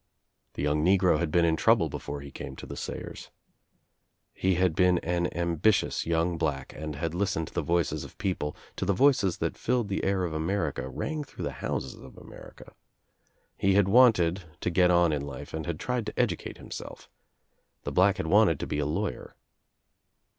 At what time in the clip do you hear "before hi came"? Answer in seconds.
1.87-2.55